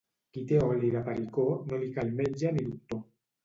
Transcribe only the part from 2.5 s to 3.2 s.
ni doctor.